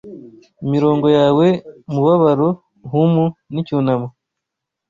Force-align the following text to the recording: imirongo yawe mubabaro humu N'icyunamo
imirongo 0.65 1.07
yawe 1.17 1.47
mubabaro 1.91 2.49
humu 2.91 3.25
N'icyunamo 3.53 4.07